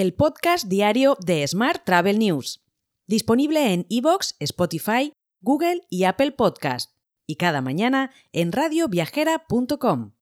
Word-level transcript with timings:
el 0.00 0.14
podcast 0.14 0.66
diario 0.66 1.18
de 1.20 1.46
Smart 1.46 1.84
Travel 1.84 2.18
News, 2.18 2.64
disponible 3.06 3.74
en 3.74 3.84
iVoox, 3.90 4.32
Spotify, 4.38 5.12
Google 5.42 5.82
y 5.90 6.04
Apple 6.04 6.32
Podcast, 6.32 6.92
y 7.26 7.36
cada 7.36 7.60
mañana 7.60 8.10
en 8.32 8.50
radioviajera.com. 8.50 10.12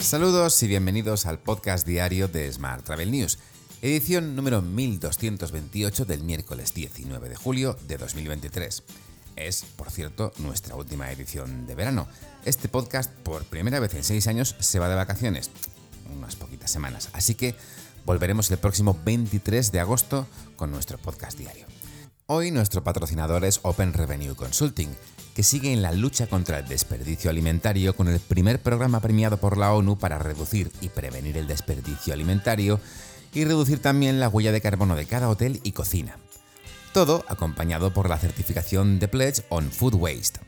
Saludos 0.00 0.60
y 0.64 0.66
bienvenidos 0.66 1.26
al 1.26 1.38
podcast 1.38 1.86
diario 1.86 2.26
de 2.26 2.50
Smart 2.50 2.84
Travel 2.84 3.12
News, 3.12 3.38
edición 3.80 4.34
número 4.34 4.60
1228 4.60 6.04
del 6.04 6.24
miércoles 6.24 6.74
19 6.74 7.28
de 7.28 7.36
julio 7.36 7.76
de 7.86 7.96
2023. 7.96 8.82
Es, 9.40 9.64
por 9.76 9.90
cierto, 9.90 10.32
nuestra 10.38 10.74
última 10.74 11.10
edición 11.10 11.66
de 11.66 11.74
verano. 11.74 12.06
Este 12.44 12.68
podcast, 12.68 13.10
por 13.10 13.44
primera 13.44 13.80
vez 13.80 13.94
en 13.94 14.04
seis 14.04 14.26
años, 14.26 14.54
se 14.58 14.78
va 14.78 14.88
de 14.90 14.94
vacaciones, 14.94 15.50
unas 16.14 16.36
poquitas 16.36 16.70
semanas, 16.70 17.08
así 17.14 17.34
que 17.34 17.54
volveremos 18.04 18.50
el 18.50 18.58
próximo 18.58 18.98
23 19.02 19.72
de 19.72 19.80
agosto 19.80 20.26
con 20.56 20.70
nuestro 20.70 20.98
podcast 20.98 21.38
diario. 21.38 21.66
Hoy 22.26 22.50
nuestro 22.50 22.84
patrocinador 22.84 23.46
es 23.46 23.60
Open 23.62 23.94
Revenue 23.94 24.36
Consulting, 24.36 24.90
que 25.34 25.42
sigue 25.42 25.72
en 25.72 25.80
la 25.80 25.92
lucha 25.92 26.26
contra 26.26 26.58
el 26.58 26.68
desperdicio 26.68 27.30
alimentario 27.30 27.96
con 27.96 28.08
el 28.08 28.20
primer 28.20 28.60
programa 28.60 29.00
premiado 29.00 29.38
por 29.38 29.56
la 29.56 29.72
ONU 29.72 29.98
para 29.98 30.18
reducir 30.18 30.70
y 30.82 30.90
prevenir 30.90 31.38
el 31.38 31.46
desperdicio 31.46 32.12
alimentario 32.12 32.78
y 33.32 33.44
reducir 33.44 33.80
también 33.80 34.20
la 34.20 34.28
huella 34.28 34.52
de 34.52 34.60
carbono 34.60 34.96
de 34.96 35.06
cada 35.06 35.30
hotel 35.30 35.60
y 35.62 35.72
cocina. 35.72 36.18
Todo 36.92 37.24
acompañado 37.28 37.92
por 37.92 38.08
la 38.08 38.18
certificación 38.18 38.98
de 38.98 39.06
Pledge 39.06 39.44
on 39.48 39.70
Food 39.70 39.94
Waste. 39.94 40.40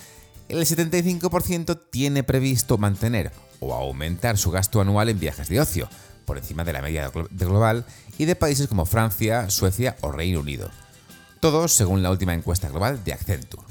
el 0.48 0.58
75% 0.58 1.80
tiene 1.90 2.24
previsto 2.24 2.76
mantener 2.76 3.30
o 3.60 3.72
aumentar 3.72 4.36
su 4.36 4.50
gasto 4.50 4.80
anual 4.80 5.08
en 5.08 5.20
viajes 5.20 5.48
de 5.48 5.60
ocio, 5.60 5.88
por 6.24 6.38
encima 6.38 6.64
de 6.64 6.72
la 6.72 6.82
media 6.82 7.10
global 7.30 7.86
y 8.18 8.24
de 8.24 8.34
países 8.34 8.66
como 8.66 8.84
Francia, 8.84 9.48
Suecia 9.48 9.96
o 10.00 10.10
Reino 10.10 10.40
Unido. 10.40 10.70
Todos 11.40 11.72
según 11.72 12.02
la 12.02 12.10
última 12.10 12.34
encuesta 12.34 12.68
global 12.68 13.02
de 13.04 13.12
Accenture. 13.12 13.62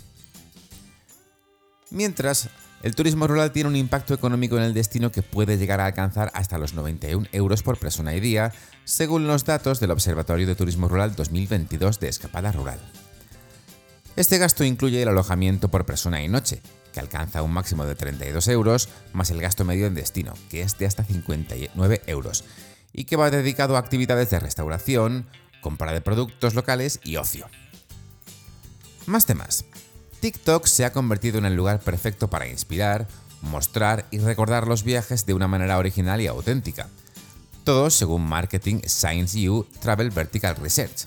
Mientras, 1.90 2.50
el 2.86 2.94
turismo 2.94 3.26
rural 3.26 3.52
tiene 3.52 3.68
un 3.68 3.76
impacto 3.76 4.14
económico 4.14 4.58
en 4.58 4.64
el 4.64 4.76
destino 4.76 5.12
que 5.12 5.24
puede 5.24 5.58
llegar 5.58 5.82
a 5.82 5.88
alcanzar 5.88 6.30
hasta 6.36 6.60
los 6.60 6.76
91 6.76 7.26
euros 7.32 7.64
por 7.64 7.80
persona 7.80 8.14
y 8.14 8.20
día, 8.20 8.54
según 8.84 9.26
los 9.26 9.44
datos 9.44 9.80
del 9.80 9.90
Observatorio 9.90 10.46
de 10.46 10.54
Turismo 10.54 10.88
Rural 10.88 11.16
2022 11.16 12.00
de 12.00 12.10
Escapada 12.10 12.52
Rural. 12.52 12.80
Este 14.16 14.38
gasto 14.38 14.64
incluye 14.64 15.02
el 15.02 15.08
alojamiento 15.10 15.72
por 15.72 15.88
persona 15.88 16.22
y 16.22 16.28
noche, 16.28 16.62
que 16.94 17.00
alcanza 17.00 17.42
un 17.42 17.54
máximo 17.54 17.88
de 17.88 17.96
32 17.96 18.48
euros, 18.50 18.90
más 19.14 19.32
el 19.32 19.42
gasto 19.42 19.66
medio 19.66 19.88
en 19.88 19.96
destino, 19.96 20.36
que 20.52 20.62
es 20.62 20.78
de 20.78 20.86
hasta 20.86 21.04
59 21.04 22.04
euros, 22.06 22.44
y 22.94 23.06
que 23.06 23.16
va 23.16 23.32
dedicado 23.32 23.78
a 23.78 23.80
actividades 23.80 24.30
de 24.30 24.40
restauración, 24.40 25.26
compra 25.60 25.92
de 25.92 26.02
productos 26.02 26.54
locales 26.54 27.00
y 27.04 27.16
ocio. 27.16 27.48
Más 29.08 29.26
temas. 29.26 29.66
TikTok 30.26 30.66
se 30.66 30.86
ha 30.86 30.92
convertido 30.92 31.38
en 31.38 31.46
el 31.46 31.54
lugar 31.54 31.82
perfecto 31.82 32.32
para 32.32 32.48
inspirar, 32.48 33.08
mostrar 33.44 34.08
y 34.10 34.18
recordar 34.18 34.68
los 34.68 34.84
viajes 34.84 35.28
de 35.28 35.36
una 35.36 35.48
manera 35.48 35.78
original 35.78 36.20
y 36.20 36.26
auténtica. 36.26 36.90
Todo 37.64 37.92
según 37.92 38.24
Marketing 38.24 38.80
Science 38.88 39.48
U 39.48 39.68
Travel 39.82 40.10
Vertical 40.10 40.56
Research 40.56 41.06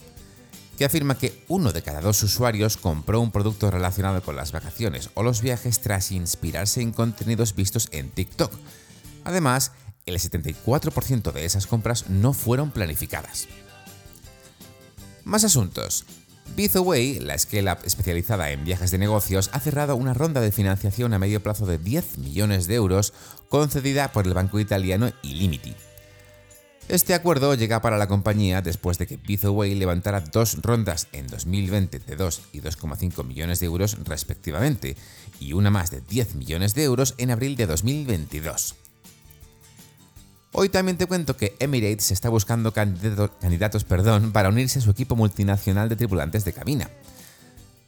que 0.77 0.85
afirma 0.85 1.19
que 1.19 1.45
uno 1.49 1.73
de 1.73 1.83
cada 1.83 2.01
dos 2.01 2.23
usuarios 2.23 2.77
compró 2.77 3.21
un 3.21 3.33
producto 3.33 3.69
relacionado 3.73 4.23
con 4.23 4.37
las 4.37 4.53
vacaciones 4.53 5.11
o 5.15 5.25
los 5.25 5.43
viajes 5.43 5.81
tras 5.81 6.13
inspirarse 6.13 6.81
en 6.81 6.93
contenidos 6.93 7.57
vistos 7.57 7.89
en 7.91 8.11
TikTok. 8.11 8.53
Además, 9.25 9.73
el 10.07 10.21
74% 10.21 11.33
de 11.33 11.45
esas 11.45 11.67
compras 11.67 12.09
no 12.09 12.33
fueron 12.35 12.71
planificadas. 12.71 13.49
Más 15.25 15.43
asuntos. 15.43 16.05
Bizaway, 16.57 17.21
la 17.21 17.39
scale-up 17.39 17.79
especializada 17.85 18.51
en 18.51 18.65
viajes 18.65 18.91
de 18.91 18.99
negocios, 18.99 19.51
ha 19.53 19.61
cerrado 19.61 19.97
una 19.97 20.15
ronda 20.15 20.41
de 20.41 20.53
financiación 20.53 21.13
a 21.15 21.19
medio 21.19 21.43
plazo 21.43 21.67
de 21.67 21.79
10 21.79 22.19
millones 22.19 22.67
de 22.67 22.75
euros 22.75 23.13
concedida 23.49 24.13
por 24.13 24.27
el 24.27 24.35
banco 24.35 24.59
italiano 24.59 25.11
Illimity. 25.23 25.75
Este 26.89 27.13
acuerdo 27.13 27.55
llega 27.55 27.83
para 27.83 27.99
la 27.99 28.09
compañía 28.09 28.63
después 28.63 28.97
de 28.97 29.07
que 29.07 29.19
Bizaway 29.19 29.75
levantara 29.75 30.21
dos 30.21 30.57
rondas 30.63 31.07
en 31.13 31.27
2020 31.27 31.99
de 31.99 32.17
2 32.17 32.43
y 32.53 32.61
2,5 32.61 33.25
millones 33.25 33.61
de 33.61 33.67
euros 33.67 33.99
respectivamente, 34.05 34.97
y 35.39 35.53
una 35.53 35.71
más 35.71 35.91
de 35.91 36.01
10 36.01 36.35
millones 36.37 36.75
de 36.75 36.85
euros 36.85 37.15
en 37.19 37.31
abril 37.31 37.57
de 37.57 37.67
2022. 37.67 38.88
Hoy 40.53 40.71
también 40.71 40.97
te 40.97 41.07
cuento 41.07 41.37
que 41.37 41.57
Emirates 41.61 42.11
está 42.11 42.31
buscando 42.31 42.73
candidatos 42.73 43.85
perdón, 43.85 44.33
para 44.33 44.49
unirse 44.49 44.79
a 44.79 44.83
su 44.83 44.91
equipo 44.91 45.15
multinacional 45.15 45.89
de 45.89 45.97
tripulantes 45.97 46.45
de 46.45 46.53
cabina. 46.53 46.89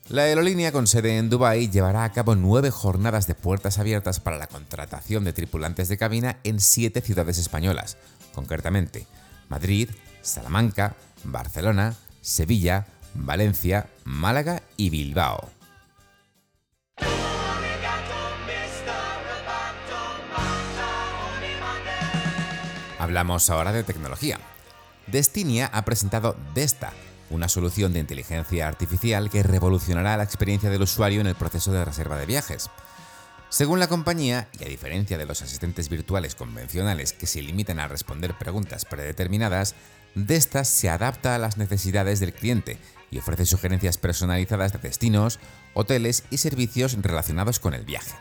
La 0.08 0.22
aerolínea 0.22 0.72
con 0.72 0.86
sede 0.86 1.18
en 1.18 1.30
Dubái 1.30 1.70
llevará 1.70 2.04
a 2.04 2.12
cabo 2.12 2.34
nueve 2.34 2.70
jornadas 2.70 3.26
de 3.26 3.34
puertas 3.34 3.78
abiertas 3.78 4.20
para 4.20 4.38
la 4.38 4.48
contratación 4.48 5.24
de 5.24 5.32
tripulantes 5.32 5.88
de 5.88 5.96
cabina 5.96 6.38
en 6.42 6.60
siete 6.60 7.00
ciudades 7.00 7.38
españolas, 7.38 7.96
concretamente 8.34 9.06
Madrid, 9.48 9.88
Salamanca, 10.20 10.96
Barcelona, 11.24 11.94
Sevilla, 12.20 12.86
Valencia, 13.14 13.88
Málaga 14.04 14.62
y 14.76 14.90
Bilbao. 14.90 15.59
Hablamos 23.00 23.48
ahora 23.48 23.72
de 23.72 23.82
tecnología. 23.82 24.38
Destinia 25.06 25.70
ha 25.72 25.86
presentado 25.86 26.36
Desta, 26.54 26.92
una 27.30 27.48
solución 27.48 27.94
de 27.94 28.00
inteligencia 28.00 28.68
artificial 28.68 29.30
que 29.30 29.42
revolucionará 29.42 30.18
la 30.18 30.22
experiencia 30.22 30.68
del 30.68 30.82
usuario 30.82 31.22
en 31.22 31.26
el 31.26 31.34
proceso 31.34 31.72
de 31.72 31.82
reserva 31.82 32.18
de 32.18 32.26
viajes. 32.26 32.68
Según 33.48 33.80
la 33.80 33.88
compañía, 33.88 34.48
y 34.60 34.64
a 34.64 34.68
diferencia 34.68 35.16
de 35.16 35.24
los 35.24 35.40
asistentes 35.40 35.88
virtuales 35.88 36.34
convencionales 36.34 37.14
que 37.14 37.26
se 37.26 37.40
limitan 37.40 37.80
a 37.80 37.88
responder 37.88 38.36
preguntas 38.36 38.84
predeterminadas, 38.84 39.74
Destas 40.14 40.68
se 40.68 40.90
adapta 40.90 41.34
a 41.34 41.38
las 41.38 41.56
necesidades 41.56 42.20
del 42.20 42.34
cliente 42.34 42.76
y 43.10 43.18
ofrece 43.18 43.46
sugerencias 43.46 43.96
personalizadas 43.96 44.74
de 44.74 44.78
destinos, 44.78 45.38
hoteles 45.72 46.24
y 46.28 46.36
servicios 46.36 46.98
relacionados 47.00 47.60
con 47.60 47.72
el 47.72 47.86
viaje. 47.86 48.12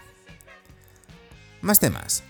Más 1.62 1.82
temas. 1.82 2.24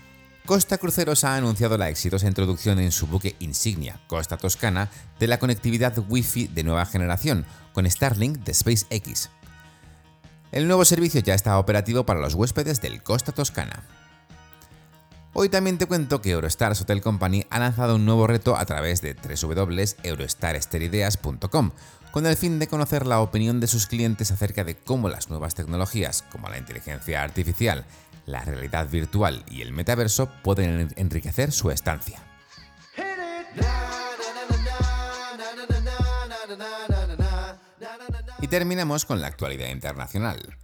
Costa 0.50 0.78
Cruceros 0.78 1.22
ha 1.22 1.36
anunciado 1.36 1.78
la 1.78 1.90
exitosa 1.90 2.26
introducción 2.26 2.80
en 2.80 2.90
su 2.90 3.06
buque 3.06 3.36
insignia, 3.38 4.00
Costa 4.08 4.36
Toscana, 4.36 4.90
de 5.20 5.28
la 5.28 5.38
conectividad 5.38 5.96
Wi-Fi 6.08 6.48
de 6.48 6.64
nueva 6.64 6.86
generación, 6.86 7.46
con 7.72 7.88
Starlink 7.88 8.38
de 8.38 8.52
SpaceX. 8.52 9.30
El 10.50 10.66
nuevo 10.66 10.84
servicio 10.84 11.20
ya 11.20 11.34
está 11.34 11.56
operativo 11.56 12.04
para 12.04 12.18
los 12.18 12.34
huéspedes 12.34 12.80
del 12.80 13.00
Costa 13.00 13.30
Toscana. 13.30 13.84
Hoy 15.34 15.48
también 15.48 15.78
te 15.78 15.86
cuento 15.86 16.20
que 16.20 16.32
Eurostars 16.32 16.80
Hotel 16.80 17.00
Company 17.00 17.46
ha 17.48 17.60
lanzado 17.60 17.94
un 17.94 18.04
nuevo 18.04 18.26
reto 18.26 18.56
a 18.56 18.66
través 18.66 19.02
de 19.02 19.14
www.eurostaresterideas.com 19.14 21.70
con 22.10 22.26
el 22.26 22.36
fin 22.36 22.58
de 22.58 22.66
conocer 22.66 23.06
la 23.06 23.20
opinión 23.20 23.60
de 23.60 23.68
sus 23.68 23.86
clientes 23.86 24.32
acerca 24.32 24.64
de 24.64 24.74
cómo 24.74 25.08
las 25.08 25.30
nuevas 25.30 25.54
tecnologías 25.54 26.24
como 26.32 26.48
la 26.48 26.58
inteligencia 26.58 27.22
artificial, 27.22 27.84
la 28.30 28.42
realidad 28.42 28.88
virtual 28.88 29.44
y 29.50 29.62
el 29.62 29.72
metaverso 29.72 30.30
pueden 30.42 30.92
enriquecer 30.96 31.52
su 31.52 31.70
estancia. 31.70 32.20
Y 38.40 38.48
terminamos 38.48 39.04
con 39.04 39.20
la 39.20 39.26
actualidad 39.26 39.68
internacional. 39.68 40.56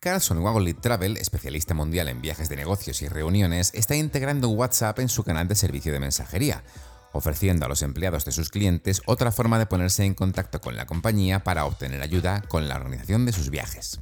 Carlson 0.00 0.38
Wagonlit 0.38 0.80
Travel, 0.80 1.18
especialista 1.18 1.74
mundial 1.74 2.08
en 2.08 2.22
viajes 2.22 2.48
de 2.48 2.56
negocios 2.56 3.02
y 3.02 3.08
reuniones, 3.08 3.70
está 3.74 3.94
integrando 3.94 4.48
WhatsApp 4.48 4.98
en 5.00 5.10
su 5.10 5.24
canal 5.24 5.46
de 5.46 5.54
servicio 5.54 5.92
de 5.92 6.00
mensajería, 6.00 6.64
ofreciendo 7.12 7.66
a 7.66 7.68
los 7.68 7.82
empleados 7.82 8.24
de 8.24 8.32
sus 8.32 8.48
clientes 8.48 9.02
otra 9.04 9.32
forma 9.32 9.58
de 9.58 9.66
ponerse 9.66 10.04
en 10.04 10.14
contacto 10.14 10.62
con 10.62 10.76
la 10.76 10.86
compañía 10.86 11.44
para 11.44 11.66
obtener 11.66 12.00
ayuda 12.00 12.40
con 12.48 12.68
la 12.68 12.76
organización 12.76 13.26
de 13.26 13.32
sus 13.32 13.50
viajes. 13.50 14.00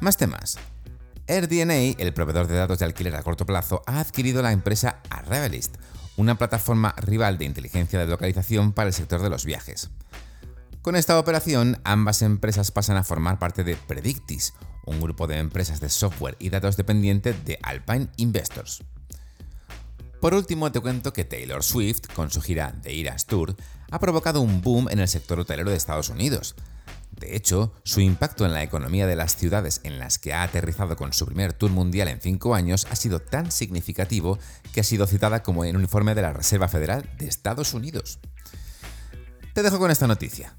Más 0.00 0.18
temas. 0.18 0.58
AirDNA, 1.26 1.96
el 1.98 2.12
proveedor 2.12 2.46
de 2.48 2.56
datos 2.56 2.78
de 2.78 2.84
alquiler 2.84 3.16
a 3.16 3.22
corto 3.22 3.46
plazo, 3.46 3.82
ha 3.86 4.00
adquirido 4.00 4.42
la 4.42 4.52
empresa 4.52 5.00
Arrivalist, 5.08 5.76
una 6.16 6.36
plataforma 6.36 6.94
rival 6.98 7.38
de 7.38 7.46
inteligencia 7.46 7.98
de 7.98 8.06
localización 8.06 8.72
para 8.72 8.88
el 8.88 8.94
sector 8.94 9.22
de 9.22 9.30
los 9.30 9.44
viajes. 9.44 9.90
Con 10.82 10.96
esta 10.96 11.18
operación, 11.18 11.80
ambas 11.84 12.20
empresas 12.20 12.70
pasan 12.70 12.98
a 12.98 13.04
formar 13.04 13.38
parte 13.38 13.64
de 13.64 13.74
Predictis, 13.74 14.52
un 14.84 15.00
grupo 15.00 15.26
de 15.26 15.38
empresas 15.38 15.80
de 15.80 15.88
software 15.88 16.36
y 16.38 16.50
datos 16.50 16.76
dependiente 16.76 17.32
de 17.32 17.58
Alpine 17.62 18.08
Investors. 18.18 18.82
Por 20.20 20.34
último, 20.34 20.72
te 20.72 20.80
cuento 20.80 21.14
que 21.14 21.24
Taylor 21.24 21.62
Swift, 21.62 22.06
con 22.14 22.30
su 22.30 22.42
gira 22.42 22.74
The 22.82 23.00
Eras 23.00 23.24
Tour, 23.24 23.56
ha 23.90 23.98
provocado 23.98 24.42
un 24.42 24.60
boom 24.60 24.88
en 24.90 24.98
el 24.98 25.08
sector 25.08 25.40
hotelero 25.40 25.70
de 25.70 25.76
Estados 25.76 26.10
Unidos. 26.10 26.54
De 27.20 27.36
hecho, 27.36 27.72
su 27.84 28.00
impacto 28.00 28.44
en 28.44 28.52
la 28.52 28.62
economía 28.62 29.06
de 29.06 29.16
las 29.16 29.36
ciudades 29.36 29.80
en 29.84 29.98
las 29.98 30.18
que 30.18 30.34
ha 30.34 30.42
aterrizado 30.42 30.96
con 30.96 31.12
su 31.12 31.26
primer 31.26 31.52
tour 31.52 31.70
mundial 31.70 32.08
en 32.08 32.20
cinco 32.20 32.54
años 32.54 32.86
ha 32.90 32.96
sido 32.96 33.20
tan 33.20 33.52
significativo 33.52 34.38
que 34.72 34.80
ha 34.80 34.84
sido 34.84 35.06
citada 35.06 35.42
como 35.42 35.64
en 35.64 35.76
un 35.76 35.82
informe 35.82 36.14
de 36.14 36.22
la 36.22 36.32
Reserva 36.32 36.68
Federal 36.68 37.08
de 37.18 37.26
Estados 37.26 37.72
Unidos. 37.74 38.18
Te 39.52 39.62
dejo 39.62 39.78
con 39.78 39.90
esta 39.90 40.08
noticia. 40.08 40.56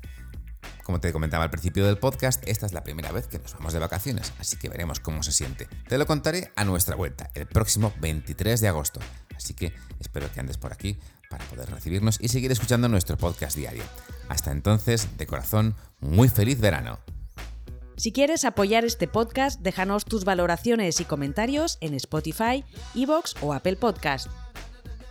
Como 0.86 1.00
te 1.00 1.12
comentaba 1.12 1.44
al 1.44 1.50
principio 1.50 1.88
del 1.88 1.98
podcast, 1.98 2.48
esta 2.48 2.68
es 2.68 2.72
la 2.72 2.84
primera 2.84 3.12
vez 3.12 3.26
que 3.26 3.40
nos 3.40 3.54
vamos 3.56 3.74
de 3.74 3.80
vacaciones, 3.80 4.32
así 4.38 4.56
que 4.56 4.70
veremos 4.70 5.00
cómo 5.00 5.24
se 5.24 5.32
siente. 5.32 5.68
Te 5.90 5.98
lo 5.98 6.06
contaré 6.06 6.52
a 6.56 6.64
nuestra 6.64 6.96
vuelta, 6.96 7.32
el 7.34 7.48
próximo 7.48 7.92
23 8.02 8.62
de 8.62 8.68
agosto. 8.68 9.00
Así 9.36 9.56
que 9.56 9.74
espero 10.00 10.32
que 10.32 10.40
andes 10.40 10.60
por 10.60 10.72
aquí 10.72 11.00
para 11.28 11.44
poder 11.46 11.72
recibirnos 11.72 12.20
y 12.22 12.28
seguir 12.28 12.52
escuchando 12.52 12.88
nuestro 12.88 13.18
podcast 13.18 13.58
diario. 13.58 13.82
Hasta 14.30 14.52
entonces, 14.52 15.18
de 15.18 15.26
corazón, 15.26 15.76
muy 16.02 16.30
feliz 16.30 16.60
verano. 16.60 17.00
Si 17.98 18.12
quieres 18.12 18.46
apoyar 18.46 18.86
este 18.86 19.08
podcast, 19.08 19.62
déjanos 19.62 20.06
tus 20.06 20.24
valoraciones 20.24 21.00
y 21.00 21.06
comentarios 21.06 21.80
en 21.82 21.96
Spotify, 21.96 22.64
Evox 22.94 23.34
o 23.42 23.56
Apple 23.56 23.78
Podcast. 23.78 24.28